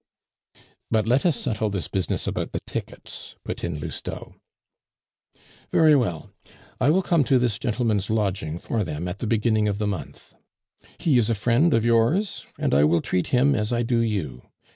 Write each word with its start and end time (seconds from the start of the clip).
"But 0.89 1.07
let 1.07 1.27
us 1.27 1.39
settle 1.39 1.69
this 1.69 1.87
business 1.87 2.25
about 2.25 2.53
the 2.53 2.59
tickets," 2.61 3.35
put 3.45 3.63
in 3.63 3.79
Lousteau. 3.79 4.33
"Very 5.71 5.95
well, 5.95 6.31
I 6.79 6.89
will 6.89 7.03
come 7.03 7.23
to 7.25 7.37
this 7.37 7.59
gentleman's 7.59 8.09
lodging 8.09 8.57
for 8.57 8.83
them 8.83 9.07
at 9.07 9.19
the 9.19 9.27
beginning 9.27 9.67
of 9.67 9.77
the 9.77 9.85
month. 9.85 10.33
He 10.97 11.19
is 11.19 11.29
a 11.29 11.35
friend 11.35 11.71
of 11.75 11.85
yours, 11.85 12.47
and 12.57 12.73
I 12.73 12.83
will 12.83 13.03
treat 13.03 13.27
him 13.27 13.53
as 13.53 13.71
I 13.71 13.83
do 13.83 13.99
you. 13.99 14.49